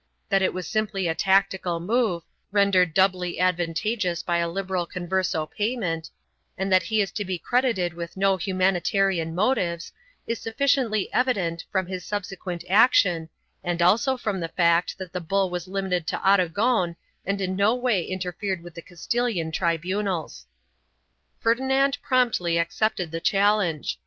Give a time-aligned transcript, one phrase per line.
[0.29, 6.09] That it was simply a tactical move— rendered doubly advantageous by liberal Converso payment—
[6.57, 9.91] and that he is to be credited with no humani tarian motives,
[10.25, 13.29] is sufficiently evident from his subsequent action
[13.63, 17.75] and also from the fact that the bull was limited to Aragon and in no
[17.75, 20.47] way interfered with the Castilian tribunals.
[21.39, 23.99] Ferdinand promptly accepted the challenge.